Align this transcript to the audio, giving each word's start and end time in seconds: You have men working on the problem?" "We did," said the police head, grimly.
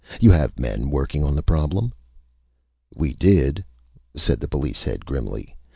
You 0.19 0.31
have 0.31 0.57
men 0.59 0.89
working 0.89 1.23
on 1.23 1.35
the 1.35 1.43
problem?" 1.43 1.93
"We 2.95 3.13
did," 3.13 3.63
said 4.15 4.39
the 4.39 4.47
police 4.47 4.81
head, 4.81 5.05
grimly. 5.05 5.55